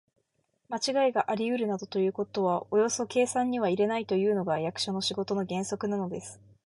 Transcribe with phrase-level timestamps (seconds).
[0.67, 6.41] まちがいがありうるなどということはおよそ計算には入れないというのが、役所の仕事の原則なのです。